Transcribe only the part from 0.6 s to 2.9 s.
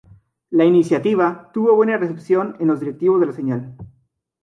iniciativa tuvo buena recepción en los